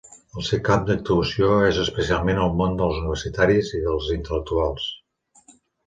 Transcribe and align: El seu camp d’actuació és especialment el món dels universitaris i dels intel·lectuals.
El 0.39 0.45
seu 0.45 0.61
camp 0.69 0.87
d’actuació 0.87 1.51
és 1.67 1.83
especialment 1.85 2.43
el 2.47 2.57
món 2.63 2.75
dels 2.83 2.99
universitaris 3.05 3.73
i 3.81 3.85
dels 3.87 4.13
intel·lectuals. 4.21 4.93